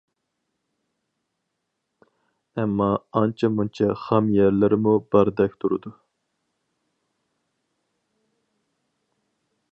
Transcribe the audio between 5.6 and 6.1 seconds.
تۇرىدۇ.